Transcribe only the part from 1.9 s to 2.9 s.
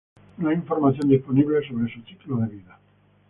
su ciclo de vida.